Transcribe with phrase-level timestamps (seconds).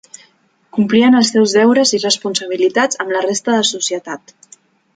[0.77, 4.35] Complien els seus deures i responsabilitats amb la resta de societat.